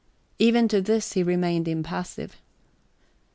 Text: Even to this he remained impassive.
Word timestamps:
Even 0.39 0.67
to 0.67 0.81
this 0.81 1.13
he 1.13 1.21
remained 1.21 1.67
impassive. 1.67 2.37